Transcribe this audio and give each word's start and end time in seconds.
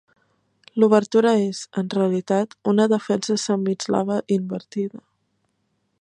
L'obertura 0.83 1.33
és, 1.41 1.59
en 1.81 1.91
realitat, 1.95 2.57
una 2.73 2.89
defensa 2.95 3.39
semieslava 3.45 4.19
invertida. 4.41 5.07